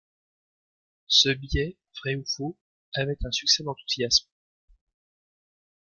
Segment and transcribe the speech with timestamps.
[1.05, 2.57] Ce billet, vrai ou faux,
[2.95, 4.27] avait un succès d’enthousiasme.